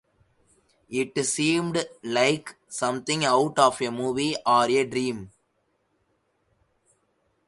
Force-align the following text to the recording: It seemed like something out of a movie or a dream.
It 0.89 1.23
seemed 1.27 1.85
like 2.01 2.55
something 2.67 3.23
out 3.23 3.59
of 3.59 3.79
a 3.83 3.91
movie 3.91 4.35
or 4.47 4.63
a 4.63 4.83
dream. 4.83 5.29